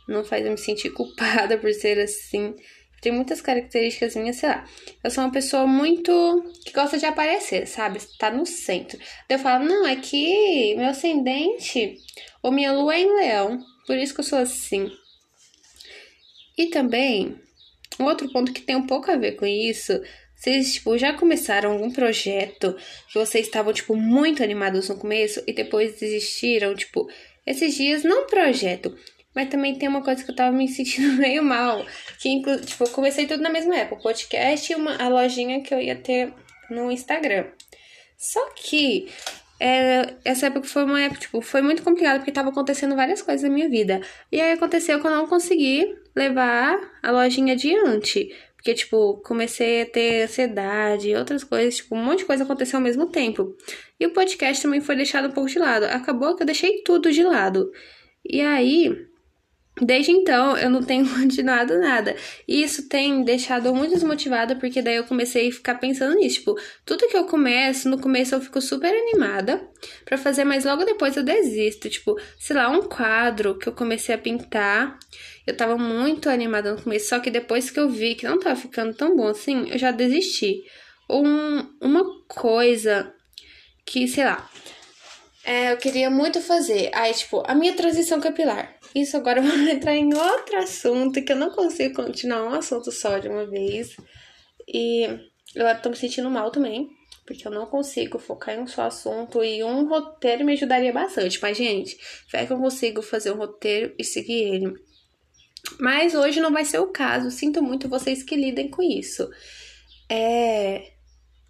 Não 0.07 0.23
faz 0.23 0.45
eu 0.45 0.51
me 0.51 0.57
sentir 0.57 0.91
culpada 0.91 1.57
por 1.59 1.71
ser 1.73 1.99
assim. 1.99 2.55
Tem 3.03 3.11
muitas 3.11 3.41
características 3.41 4.15
minhas, 4.15 4.37
sei 4.37 4.47
lá. 4.47 4.65
Eu 5.03 5.11
sou 5.11 5.25
uma 5.25 5.31
pessoa 5.31 5.67
muito. 5.67 6.53
que 6.63 6.71
gosta 6.71 6.97
de 6.97 7.05
aparecer, 7.05 7.67
sabe? 7.67 7.99
Tá 8.17 8.31
no 8.31 8.45
centro. 8.45 8.97
Daí 9.27 9.37
eu 9.37 9.39
falo, 9.39 9.65
não, 9.65 9.85
é 9.85 9.97
que 9.97 10.73
meu 10.75 10.87
ascendente 10.87 11.97
ou 12.41 12.49
minha 12.49 12.71
lua 12.71 12.95
é 12.95 13.01
em 13.01 13.13
leão. 13.13 13.59
Por 13.85 13.97
isso 13.97 14.13
que 14.13 14.21
eu 14.21 14.25
sou 14.25 14.39
assim. 14.39 14.89
E 16.57 16.67
também, 16.67 17.35
um 17.99 18.05
outro 18.05 18.31
ponto 18.31 18.53
que 18.53 18.61
tem 18.61 18.77
um 18.77 18.87
pouco 18.87 19.11
a 19.11 19.17
ver 19.17 19.33
com 19.33 19.45
isso 19.45 20.01
vocês, 20.43 20.73
tipo, 20.73 20.97
já 20.97 21.13
começaram 21.13 21.71
algum 21.71 21.89
projeto 21.89 22.75
que 23.07 23.17
vocês 23.17 23.45
estavam, 23.45 23.71
tipo, 23.71 23.95
muito 23.95 24.43
animados 24.43 24.89
no 24.89 24.97
começo 24.97 25.41
e 25.47 25.53
depois 25.53 25.97
desistiram, 25.99 26.75
tipo, 26.75 27.09
esses 27.45 27.75
dias, 27.75 28.03
não 28.03 28.27
projeto, 28.27 28.93
mas 29.35 29.49
também 29.49 29.75
tem 29.75 29.89
uma 29.89 30.01
coisa 30.01 30.23
que 30.23 30.31
eu 30.31 30.35
tava 30.35 30.55
me 30.55 30.67
sentindo 30.67 31.13
meio 31.19 31.43
mal, 31.43 31.85
que, 32.19 32.41
tipo, 32.65 32.83
eu 32.83 32.89
comecei 32.89 33.25
tudo 33.25 33.41
na 33.41 33.49
mesma 33.49 33.75
época, 33.75 33.99
o 33.99 34.03
podcast 34.03 34.71
e 34.71 34.75
uma, 34.75 34.95
a 34.95 35.07
lojinha 35.07 35.61
que 35.61 35.73
eu 35.73 35.79
ia 35.79 35.95
ter 35.95 36.33
no 36.69 36.91
Instagram. 36.91 37.45
Só 38.17 38.51
que 38.55 39.07
é, 39.59 40.15
essa 40.25 40.47
época 40.47 40.67
foi 40.67 40.83
uma 40.83 41.01
época, 41.01 41.21
tipo, 41.21 41.41
foi 41.41 41.61
muito 41.61 41.83
complicada 41.83 42.19
porque 42.19 42.31
tava 42.31 42.49
acontecendo 42.49 42.95
várias 42.95 43.21
coisas 43.21 43.43
na 43.43 43.53
minha 43.53 43.69
vida. 43.69 44.01
E 44.31 44.41
aí 44.41 44.51
aconteceu 44.51 44.99
que 44.99 45.07
eu 45.07 45.11
não 45.11 45.27
consegui 45.27 45.95
levar 46.15 46.79
a 47.01 47.11
lojinha 47.11 47.53
adiante. 47.53 48.29
Porque, 48.55 48.73
tipo, 48.73 49.21
comecei 49.25 49.81
a 49.81 49.85
ter 49.85 50.23
ansiedade 50.23 51.13
outras 51.15 51.43
coisas, 51.43 51.75
tipo, 51.75 51.95
um 51.95 52.03
monte 52.03 52.19
de 52.19 52.25
coisa 52.25 52.43
aconteceu 52.43 52.77
ao 52.77 52.83
mesmo 52.83 53.07
tempo. 53.07 53.55
E 53.99 54.05
o 54.05 54.11
podcast 54.11 54.63
também 54.63 54.79
foi 54.79 54.95
deixado 54.95 55.27
um 55.27 55.31
pouco 55.31 55.49
de 55.49 55.59
lado. 55.59 55.83
Acabou 55.85 56.35
que 56.35 56.43
eu 56.43 56.45
deixei 56.45 56.81
tudo 56.81 57.11
de 57.11 57.23
lado. 57.23 57.69
E 58.25 58.41
aí, 58.41 58.89
Desde 59.81 60.11
então, 60.11 60.55
eu 60.55 60.69
não 60.69 60.83
tenho 60.83 61.07
continuado 61.09 61.79
nada. 61.79 62.15
E 62.47 62.61
isso 62.61 62.87
tem 62.87 63.23
deixado 63.23 63.73
muito 63.73 63.93
desmotivada, 63.93 64.55
porque 64.55 64.81
daí 64.81 64.97
eu 64.97 65.03
comecei 65.03 65.49
a 65.49 65.51
ficar 65.51 65.75
pensando 65.75 66.15
nisso. 66.15 66.39
Tipo, 66.39 66.55
tudo 66.85 67.07
que 67.07 67.17
eu 67.17 67.25
começo, 67.25 67.89
no 67.89 67.99
começo 67.99 68.35
eu 68.35 68.41
fico 68.41 68.61
super 68.61 68.93
animada 68.93 69.67
para 70.05 70.17
fazer, 70.17 70.43
mas 70.43 70.63
logo 70.63 70.85
depois 70.85 71.17
eu 71.17 71.23
desisto. 71.23 71.89
Tipo, 71.89 72.19
sei 72.39 72.55
lá, 72.55 72.69
um 72.69 72.83
quadro 72.83 73.57
que 73.57 73.67
eu 73.67 73.73
comecei 73.73 74.13
a 74.13 74.17
pintar. 74.17 74.97
Eu 75.45 75.57
tava 75.57 75.77
muito 75.77 76.29
animada 76.29 76.73
no 76.73 76.81
começo, 76.81 77.09
só 77.09 77.19
que 77.19 77.31
depois 77.31 77.69
que 77.69 77.79
eu 77.79 77.89
vi 77.89 78.15
que 78.15 78.27
não 78.27 78.39
tava 78.39 78.55
ficando 78.55 78.93
tão 78.93 79.15
bom 79.15 79.27
assim, 79.27 79.69
eu 79.69 79.77
já 79.77 79.91
desisti. 79.91 80.63
Ou 81.09 81.25
um, 81.25 81.67
uma 81.81 82.05
coisa 82.27 83.13
que, 83.85 84.07
sei 84.07 84.23
lá, 84.23 84.49
é, 85.43 85.73
eu 85.73 85.77
queria 85.77 86.09
muito 86.09 86.39
fazer. 86.41 86.89
Aí, 86.93 87.13
tipo, 87.13 87.43
a 87.45 87.53
minha 87.53 87.73
transição 87.73 88.21
capilar. 88.21 88.72
Isso 88.95 89.17
agora 89.17 89.41
vou 89.41 89.51
entrar 89.67 89.95
em 89.95 90.13
outro 90.13 90.57
assunto 90.57 91.23
que 91.23 91.31
eu 91.31 91.35
não 91.35 91.49
consigo 91.49 91.95
continuar 91.95 92.43
um 92.43 92.53
assunto 92.53 92.91
só 92.91 93.17
de 93.17 93.27
uma 93.27 93.45
vez. 93.45 93.95
E 94.67 95.07
eu 95.55 95.81
tô 95.81 95.89
me 95.89 95.95
sentindo 95.95 96.29
mal 96.29 96.51
também, 96.51 96.89
porque 97.25 97.47
eu 97.47 97.51
não 97.51 97.65
consigo 97.65 98.19
focar 98.19 98.55
em 98.55 98.59
um 98.59 98.67
só 98.67 98.83
assunto 98.83 99.43
e 99.43 99.63
um 99.63 99.87
roteiro 99.87 100.45
me 100.45 100.53
ajudaria 100.53 100.93
bastante. 100.93 101.39
Mas, 101.41 101.57
gente, 101.57 101.97
fé 102.27 102.45
que 102.45 102.53
eu 102.53 102.57
consigo 102.57 103.01
fazer 103.01 103.31
um 103.31 103.37
roteiro 103.37 103.93
e 103.97 104.03
seguir 104.03 104.53
ele. 104.53 104.73
Mas 105.79 106.13
hoje 106.13 106.41
não 106.41 106.51
vai 106.51 106.65
ser 106.65 106.79
o 106.79 106.91
caso. 106.91 107.31
Sinto 107.31 107.61
muito 107.61 107.89
vocês 107.89 108.21
que 108.23 108.35
lidem 108.35 108.69
com 108.69 108.81
isso. 108.81 109.29
É. 110.09 110.93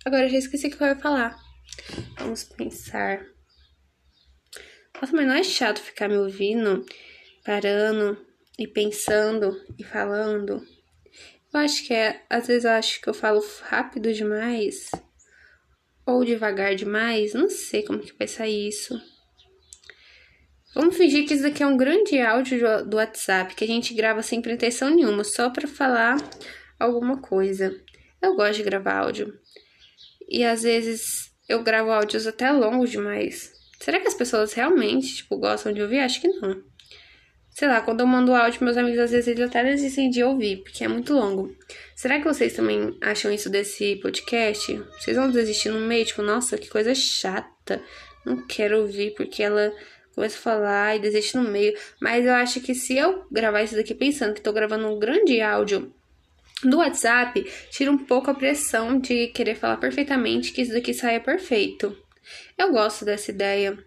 Agora 0.06 0.26
eu 0.26 0.30
já 0.30 0.38
esqueci 0.38 0.68
o 0.68 0.72
que 0.72 0.82
eu 0.82 0.88
ia 0.88 0.96
falar. 0.96 1.38
Vamos 2.18 2.44
pensar. 2.44 3.26
Nossa, 5.02 5.16
mas 5.16 5.28
não 5.28 5.34
é 5.34 5.44
chato 5.44 5.82
ficar 5.82 6.08
me 6.08 6.18
ouvindo, 6.18 6.86
parando 7.44 8.18
e 8.58 8.68
pensando 8.68 9.60
e 9.78 9.84
falando? 9.84 10.62
Eu 11.54 11.60
acho 11.60 11.86
que 11.86 11.94
é. 11.94 12.24
Às 12.30 12.48
vezes 12.48 12.66
eu 12.66 12.72
acho 12.72 13.02
que 13.02 13.10
eu 13.10 13.14
falo 13.14 13.44
rápido 13.64 14.12
demais. 14.14 14.90
Ou 16.06 16.26
devagar 16.26 16.76
demais. 16.76 17.34
Não 17.34 17.50
sei 17.50 17.84
como 17.84 18.00
que 18.00 18.18
vai 18.18 18.28
sair 18.28 18.68
isso. 18.68 19.00
Vamos 20.74 20.98
fingir 20.98 21.28
que 21.28 21.36
isso 21.36 21.44
daqui 21.44 21.62
é 21.62 21.68
um 21.68 21.78
grande 21.78 22.20
áudio 22.20 22.84
do 22.86 22.98
WhatsApp 22.98 23.54
que 23.54 23.64
a 23.64 23.68
gente 23.68 23.94
grava 23.94 24.24
sem 24.24 24.42
pretensão 24.42 24.90
nenhuma, 24.90 25.24
só 25.24 25.52
para 25.52 25.68
falar 25.68 26.18
alguma 26.80 27.22
coisa. 27.22 27.80
Eu 28.20 28.36
gosto 28.36 28.56
de 28.56 28.64
gravar 28.64 29.02
áudio. 29.02 29.38
E 30.28 30.44
às 30.44 30.64
vezes 30.64 31.32
eu 31.48 31.62
gravo 31.62 31.92
áudios 31.92 32.26
até 32.26 32.52
longos 32.52 32.90
demais. 32.90 33.54
Será 33.80 34.00
que 34.00 34.08
as 34.08 34.16
pessoas 34.16 34.54
realmente, 34.54 35.18
tipo, 35.18 35.38
gostam 35.38 35.72
de 35.72 35.82
ouvir? 35.82 36.00
Acho 36.00 36.22
que 36.22 36.28
não. 36.28 36.64
Sei 37.54 37.68
lá, 37.68 37.82
quando 37.82 38.00
eu 38.00 38.08
mando 38.08 38.34
áudio, 38.34 38.64
meus 38.64 38.78
amigos 38.78 39.00
às 39.00 39.12
vezes 39.12 39.28
eles 39.28 39.46
até 39.46 39.64
desistem 39.64 40.10
de 40.10 40.24
ouvir, 40.24 40.64
porque 40.64 40.84
é 40.84 40.88
muito 40.88 41.14
longo. 41.14 41.56
Será 41.96 42.18
que 42.18 42.26
vocês 42.26 42.54
também 42.54 42.98
acham 43.00 43.32
isso 43.32 43.48
desse 43.48 43.98
podcast? 43.98 44.82
Vocês 45.00 45.16
vão 45.16 45.30
desistir 45.30 45.70
no 45.70 45.80
meio? 45.80 46.04
Tipo, 46.04 46.24
nossa, 46.24 46.58
que 46.58 46.68
coisa 46.68 46.96
chata. 46.96 47.80
Não 48.26 48.48
quero 48.48 48.80
ouvir 48.80 49.14
porque 49.14 49.44
ela 49.44 49.72
começa 50.16 50.38
a 50.38 50.42
falar 50.42 50.96
e 50.96 51.00
desiste 51.00 51.38
no 51.38 51.44
meio. 51.44 51.78
Mas 52.02 52.26
eu 52.26 52.34
acho 52.34 52.60
que 52.60 52.74
se 52.74 52.98
eu 52.98 53.24
gravar 53.32 53.62
isso 53.62 53.76
daqui 53.76 53.94
pensando 53.94 54.34
que 54.34 54.42
tô 54.42 54.52
gravando 54.52 54.88
um 54.88 54.98
grande 54.98 55.40
áudio 55.40 55.94
do 56.64 56.78
WhatsApp, 56.78 57.46
tira 57.70 57.92
um 57.92 57.98
pouco 57.98 58.32
a 58.32 58.36
pressão 58.36 59.00
de 59.00 59.28
querer 59.28 59.56
falar 59.56 59.78
perfeitamente 59.78 60.52
que 60.52 60.62
isso 60.62 60.74
daqui 60.74 60.94
saia 60.94 61.20
perfeito. 61.20 61.96
Eu 62.58 62.72
gosto 62.72 63.06
dessa 63.06 63.30
ideia. 63.30 63.78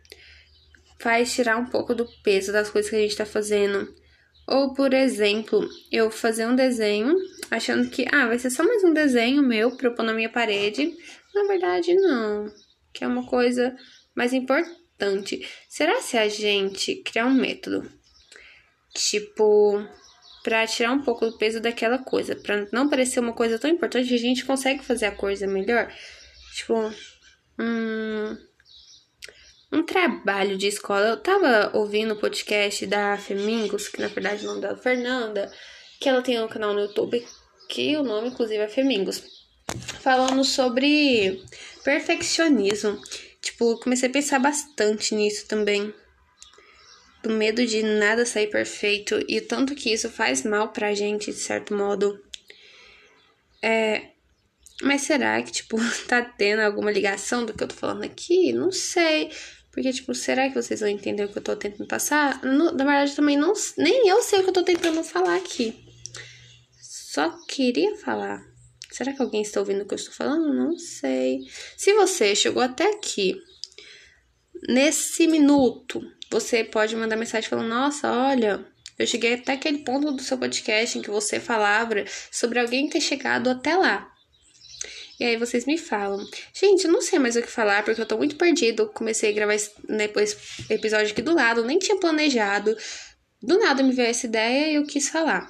Faz 0.99 1.33
tirar 1.33 1.57
um 1.57 1.67
pouco 1.67 1.95
do 1.95 2.07
peso 2.23 2.53
das 2.53 2.71
coisas 2.71 2.91
que 2.91 2.97
a 2.97 3.01
gente 3.01 3.17
tá 3.17 3.27
fazendo. 3.27 3.95
Ou, 4.47 4.73
por 4.75 4.95
exemplo, 4.95 5.69
eu 5.91 6.11
fazer 6.11 6.47
um 6.47 6.55
desenho 6.55 7.15
achando 7.51 7.91
que, 7.91 8.07
ah, 8.13 8.27
vai 8.27 8.39
ser 8.39 8.51
só 8.51 8.63
mais 8.63 8.85
um 8.85 8.93
desenho 8.93 9.43
meu 9.43 9.77
pra 9.77 9.89
eu 9.89 9.95
pôr 9.95 10.05
na 10.05 10.15
minha 10.15 10.31
parede. 10.31 10.97
Na 11.35 11.45
verdade, 11.45 11.95
não. 11.95 12.51
Que 12.93 13.05
é 13.05 13.09
uma 13.09 13.27
coisa 13.27 13.77
mais 14.15 14.33
importante. 14.33 15.47
Será 15.69 16.01
se 16.01 16.17
a 16.17 16.29
gente 16.29 16.97
criar 17.03 17.27
um 17.27 17.35
método, 17.35 17.91
tipo, 18.95 19.85
para 20.43 20.67
tirar 20.67 20.93
um 20.93 21.03
pouco 21.03 21.27
do 21.27 21.37
peso 21.37 21.61
daquela 21.61 21.99
coisa, 21.99 22.37
para 22.37 22.69
não 22.73 22.89
parecer 22.89 23.19
uma 23.19 23.33
coisa 23.33 23.59
tão 23.59 23.69
importante, 23.69 24.15
a 24.15 24.19
gente 24.19 24.45
consegue 24.45 24.85
fazer 24.85 25.07
a 25.07 25.15
coisa 25.15 25.47
melhor? 25.47 25.93
Tipo, 26.55 26.91
um, 27.59 28.37
um 29.73 29.83
trabalho 29.83 30.57
de 30.57 30.67
escola. 30.67 31.09
Eu 31.09 31.17
tava 31.17 31.71
ouvindo 31.75 32.15
o 32.15 32.21
podcast 32.21 32.87
da 32.87 33.17
Femingos, 33.17 33.89
que 33.89 34.01
na 34.01 34.09
verdade 34.09 34.45
o 34.45 34.49
nome 34.49 34.61
dela 34.61 34.77
é 34.79 34.83
Fernanda, 34.83 35.53
que 36.01 36.09
ela 36.09 36.23
tem 36.23 36.41
um 36.41 36.49
canal 36.49 36.73
no 36.73 36.81
YouTube, 36.81 37.27
que 37.69 37.97
o 37.97 38.03
nome 38.03 38.29
inclusive 38.29 38.63
é 38.63 38.69
Femingos, 38.69 39.23
falando 40.01 40.45
sobre 40.45 41.43
perfeccionismo. 41.85 43.01
Tipo, 43.41 43.79
comecei 43.79 44.09
a 44.09 44.13
pensar 44.13 44.39
bastante 44.39 45.15
nisso 45.15 45.47
também. 45.47 45.93
Do 47.23 47.31
medo 47.31 47.65
de 47.67 47.83
nada 47.83 48.25
sair 48.25 48.49
perfeito 48.49 49.25
e 49.29 49.41
tanto 49.41 49.75
que 49.75 49.93
isso 49.93 50.09
faz 50.09 50.45
mal 50.45 50.69
pra 50.69 50.95
gente, 50.95 51.33
de 51.33 51.39
certo 51.39 51.75
modo. 51.75 52.23
É, 53.63 54.11
mas 54.83 55.03
será 55.03 55.43
que, 55.43 55.53
tipo, 55.53 55.77
tá 56.07 56.23
tendo 56.23 56.61
alguma 56.61 56.91
ligação 56.91 57.45
do 57.45 57.55
que 57.55 57.65
eu 57.65 57.69
tô 57.69 57.75
falando 57.75 58.05
aqui? 58.05 58.53
Não 58.53 58.71
sei. 58.71 59.31
Porque, 59.71 59.93
tipo, 59.93 60.15
será 60.15 60.49
que 60.49 60.55
vocês 60.55 60.81
vão 60.81 60.89
entender 60.89 61.25
o 61.25 61.29
que 61.29 61.39
eu 61.39 61.43
tô 61.43 61.55
tentando 61.55 61.87
passar? 61.87 62.43
No, 62.43 62.73
na 62.73 62.85
verdade, 62.85 63.15
também 63.15 63.37
não. 63.37 63.53
Nem 63.77 64.09
eu 64.09 64.23
sei 64.23 64.41
o 64.41 64.43
que 64.43 64.49
eu 64.49 64.55
tô 64.55 64.63
tentando 64.63 65.03
falar 65.05 65.37
aqui. 65.37 65.75
Só 66.81 67.31
queria 67.47 67.97
falar. 67.97 68.43
Será 68.91 69.13
que 69.13 69.21
alguém 69.21 69.43
está 69.43 69.61
ouvindo 69.61 69.83
o 69.83 69.87
que 69.87 69.93
eu 69.93 69.97
estou 69.97 70.15
falando? 70.15 70.55
Não 70.55 70.79
sei. 70.79 71.41
Se 71.77 71.93
você 71.93 72.35
chegou 72.35 72.63
até 72.63 72.91
aqui, 72.91 73.39
nesse 74.69 75.27
minuto, 75.27 76.01
você 76.31 76.65
pode 76.65 76.97
mandar 76.97 77.17
mensagem 77.17 77.49
falando: 77.49 77.69
Nossa, 77.69 78.11
olha, 78.11 78.67
eu 78.99 79.07
cheguei 79.07 79.35
até 79.35 79.53
aquele 79.53 79.79
ponto 79.79 80.13
do 80.13 80.23
seu 80.23 80.39
podcast 80.39 80.99
em 80.99 81.03
que 81.03 81.11
você 81.11 81.39
falava 81.39 82.05
sobre 82.31 82.59
alguém 82.59 82.89
ter 82.89 83.01
chegado 83.01 83.51
até 83.51 83.77
lá. 83.77 84.11
E 85.19 85.25
aí 85.25 85.37
vocês 85.37 85.65
me 85.65 85.79
falam. 85.79 86.25
Gente, 86.53 86.85
eu 86.85 86.93
não 86.93 87.01
sei 87.01 87.19
mais 87.19 87.37
o 87.37 87.43
que 87.43 87.51
falar 87.51 87.85
porque 87.85 88.01
eu 88.01 88.07
tô 88.07 88.17
muito 88.17 88.37
perdido. 88.37 88.91
Comecei 88.95 89.31
a 89.31 89.33
gravar 89.33 89.55
esse, 89.55 89.71
depois 89.89 90.37
episódio 90.69 91.13
aqui 91.13 91.23
do 91.23 91.35
lado, 91.35 91.65
nem 91.65 91.79
tinha 91.79 91.99
planejado. 91.99 92.77
Do 93.43 93.59
nada 93.59 93.83
me 93.83 93.93
veio 93.93 94.09
essa 94.09 94.27
ideia 94.27 94.73
e 94.73 94.75
eu 94.75 94.85
quis 94.85 95.09
falar. 95.09 95.49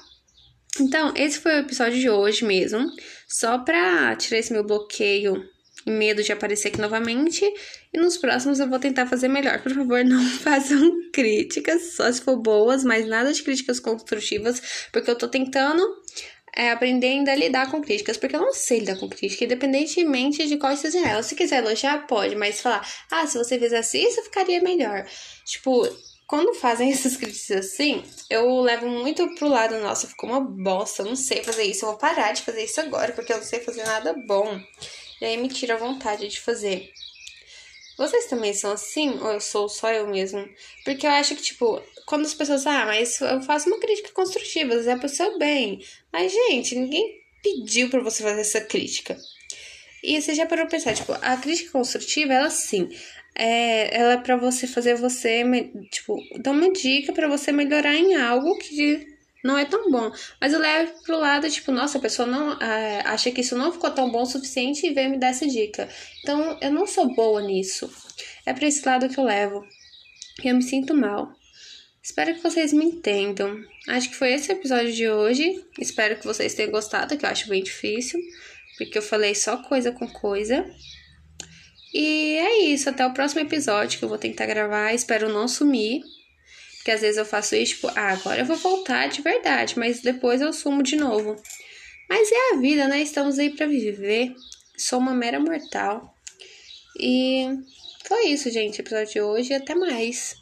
Então, 0.81 1.13
esse 1.17 1.39
foi 1.39 1.57
o 1.57 1.61
episódio 1.61 1.99
de 1.99 2.11
hoje 2.11 2.45
mesmo. 2.45 2.87
Só 3.29 3.59
pra 3.59 4.15
tirar 4.17 4.39
esse 4.39 4.53
meu 4.53 4.65
bloqueio 4.65 5.43
e 5.87 5.91
medo 5.91 6.23
de 6.23 6.33
aparecer 6.33 6.69
aqui 6.69 6.81
novamente. 6.81 7.45
E 7.93 7.99
nos 7.99 8.17
próximos 8.17 8.61
eu 8.61 8.69
vou 8.69 8.79
tentar 8.79 9.07
fazer 9.07 9.29
melhor. 9.29 9.63
Por 9.63 9.73
favor, 9.73 10.03
não 10.05 10.23
façam 10.39 10.91
críticas, 11.13 11.95
só 11.95 12.11
se 12.11 12.21
for 12.21 12.37
boas, 12.37 12.85
mas 12.85 13.07
nada 13.07 13.33
de 13.33 13.43
críticas 13.43 13.81
construtivas, 13.81 14.89
porque 14.93 15.11
eu 15.11 15.17
tô 15.17 15.29
tentando 15.29 15.83
é, 16.57 16.71
aprendendo 16.71 17.29
a 17.29 17.35
lidar 17.35 17.71
com 17.71 17.83
críticas, 17.83 18.17
porque 18.17 18.35
eu 18.35 18.41
não 18.41 18.55
sei 18.55 18.79
lidar 18.79 18.99
com 18.99 19.09
crítica, 19.11 19.45
independentemente 19.45 20.47
de 20.47 20.57
quais 20.57 20.81
sejam 20.81 21.07
elas. 21.07 21.27
Se 21.27 21.35
quiser 21.35 21.59
elogiar, 21.63 22.07
pode, 22.07 22.35
mas 22.35 22.63
falar, 22.63 22.89
ah, 23.11 23.27
se 23.27 23.37
você 23.37 23.59
fizesse 23.59 24.03
isso, 24.03 24.23
ficaria 24.23 24.63
melhor. 24.63 25.07
Tipo, 25.45 25.87
quando 26.27 26.55
fazem 26.55 26.91
essas 26.93 27.17
críticas 27.17 27.67
assim, 27.67 28.03
eu 28.31 28.61
levo 28.61 28.89
muito 28.89 29.29
pro 29.35 29.49
lado, 29.49 29.79
nossa, 29.81 30.09
ficou 30.09 30.31
uma 30.31 30.41
bosta, 30.41 31.03
eu 31.03 31.07
não 31.07 31.17
sei 31.17 31.45
fazer 31.45 31.65
isso, 31.65 31.85
eu 31.85 31.91
vou 31.91 31.99
parar 31.99 32.33
de 32.33 32.41
fazer 32.41 32.65
isso 32.65 32.81
agora, 32.81 33.13
porque 33.13 33.35
eu 33.35 33.37
não 33.37 33.45
sei 33.45 33.61
fazer 33.61 33.85
nada 33.85 34.15
bom. 34.27 34.59
E 35.21 35.25
aí 35.27 35.37
me 35.37 35.49
tira 35.49 35.75
a 35.75 35.79
vontade 35.79 36.27
de 36.27 36.41
fazer. 36.41 36.91
Vocês 37.97 38.27
também 38.27 38.53
são 38.53 38.73
assim? 38.73 39.19
Ou 39.21 39.33
eu 39.33 39.41
sou 39.41 39.69
só 39.69 39.91
eu 39.91 40.07
mesmo? 40.07 40.47
Porque 40.85 41.07
eu 41.07 41.11
acho 41.11 41.35
que, 41.35 41.43
tipo, 41.43 41.83
quando 42.07 42.27
as 42.27 42.35
pessoas, 42.35 42.67
ah, 42.67 42.85
mas 42.87 43.21
eu 43.21 43.41
faço 43.43 43.69
uma 43.69 43.81
crítica 43.81 44.11
construtiva, 44.13 44.75
é 44.75 44.97
pro 44.97 45.09
seu 45.09 45.39
bem. 45.39 45.81
Mas, 46.13 46.33
gente, 46.33 46.75
ninguém 46.75 47.21
pediu 47.43 47.89
para 47.89 48.03
você 48.03 48.23
fazer 48.23 48.41
essa 48.41 48.61
crítica. 48.61 49.17
E 50.03 50.21
você 50.21 50.35
já 50.35 50.47
parou 50.47 50.67
pra 50.67 50.77
pensar, 50.77 50.95
tipo, 50.95 51.13
a 51.13 51.37
crítica 51.37 51.73
construtiva, 51.73 52.33
ela 52.33 52.51
sim, 52.51 52.89
é, 53.35 53.97
ela 53.97 54.13
é 54.15 54.17
pra 54.17 54.37
você 54.37 54.67
fazer 54.67 54.95
você, 54.97 55.43
tipo, 55.91 56.17
dar 56.41 56.53
uma 56.53 56.73
dica 56.73 57.13
para 57.13 57.29
você 57.29 57.53
melhorar 57.53 57.95
em 57.95 58.15
algo 58.15 58.57
que 58.59 59.16
não 59.47 59.57
é 59.57 59.65
tão 59.65 59.91
bom. 59.91 60.13
Mas 60.41 60.53
eu 60.53 60.59
levo 60.59 60.93
pro 61.05 61.19
lado, 61.19 61.49
tipo, 61.49 61.71
nossa, 61.71 61.99
a 61.99 62.01
pessoa 62.01 62.27
não 62.27 62.53
é, 62.61 63.01
acha 63.07 63.31
que 63.31 63.41
isso 63.41 63.57
não 63.57 63.73
ficou 63.73 63.91
tão 63.91 64.11
bom 64.11 64.23
o 64.23 64.27
suficiente 64.27 64.87
e 64.87 64.93
veio 64.93 65.09
me 65.09 65.19
dar 65.19 65.29
essa 65.29 65.47
dica. 65.47 65.89
Então, 66.21 66.59
eu 66.61 66.71
não 66.73 66.87
sou 66.87 67.15
boa 67.15 67.41
nisso. 67.41 67.91
É 68.45 68.53
pra 68.53 68.67
esse 68.67 68.85
lado 68.85 69.09
que 69.09 69.19
eu 69.19 69.25
levo. 69.25 69.65
E 70.43 70.49
eu 70.49 70.55
me 70.55 70.63
sinto 70.63 70.95
mal. 70.95 71.33
Espero 72.03 72.35
que 72.35 72.43
vocês 72.43 72.73
me 72.73 72.85
entendam. 72.85 73.59
Acho 73.89 74.11
que 74.11 74.17
foi 74.17 74.33
esse 74.33 74.51
episódio 74.51 74.93
de 74.93 75.09
hoje. 75.09 75.65
Espero 75.79 76.17
que 76.17 76.27
vocês 76.27 76.55
tenham 76.55 76.71
gostado, 76.71 77.17
que 77.17 77.25
eu 77.25 77.31
acho 77.31 77.49
bem 77.49 77.63
difícil. 77.63 78.21
Porque 78.77 78.99
eu 78.99 79.03
falei 79.03 79.35
só 79.35 79.57
coisa 79.57 79.93
com 79.93 80.09
coisa. 80.09 80.69
E 81.95 82.37
é 82.37 82.63
isso. 82.65 82.89
Até 82.91 83.07
o 83.07 83.15
próximo 83.15 83.41
episódio 83.41 83.99
que 83.99 84.05
eu 84.05 84.09
vou 84.09 84.19
tentar 84.19 84.47
gravar. 84.47 84.93
Espero 84.93 85.33
não 85.33 85.49
sumir. 85.49 86.03
Porque 86.87 86.95
às 86.95 87.01
vezes 87.01 87.17
eu 87.17 87.27
faço 87.27 87.57
isso, 87.57 87.75
tipo, 87.75 87.89
ah, 87.97 88.13
agora 88.13 88.39
eu 88.39 88.45
vou 88.45 88.57
voltar 88.57 89.09
de 89.09 89.21
verdade, 89.21 89.77
mas 89.77 90.03
depois 90.03 90.41
eu 90.41 90.53
sumo 90.53 90.85
de 90.85 90.95
novo. 90.95 91.35
Mas 92.09 92.31
é 92.31 92.53
a 92.53 92.59
vida, 92.59 92.87
né? 92.87 93.03
Estamos 93.03 93.41
aí 93.41 93.51
para 93.51 93.67
viver. 93.67 94.33
Sou 94.79 95.01
uma 95.01 95.13
mera 95.13 95.41
mortal. 95.41 96.15
E 97.01 97.49
foi 98.07 98.27
isso, 98.27 98.49
gente, 98.53 98.79
episódio 98.79 99.13
de 99.15 99.21
hoje. 99.21 99.53
Até 99.53 99.75
mais. 99.75 100.37